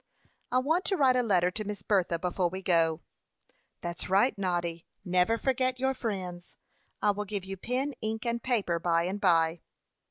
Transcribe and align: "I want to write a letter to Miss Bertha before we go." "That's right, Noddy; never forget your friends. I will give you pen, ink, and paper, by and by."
"I 0.51 0.57
want 0.57 0.83
to 0.85 0.97
write 0.97 1.15
a 1.15 1.21
letter 1.21 1.51
to 1.51 1.63
Miss 1.63 1.83
Bertha 1.83 2.17
before 2.17 2.49
we 2.49 2.63
go." 2.63 3.01
"That's 3.81 4.09
right, 4.09 4.35
Noddy; 4.35 4.87
never 5.05 5.37
forget 5.37 5.79
your 5.79 5.93
friends. 5.93 6.55
I 7.03 7.11
will 7.11 7.25
give 7.25 7.45
you 7.45 7.55
pen, 7.55 7.93
ink, 8.01 8.25
and 8.25 8.41
paper, 8.41 8.79
by 8.79 9.03
and 9.03 9.21
by." 9.21 9.61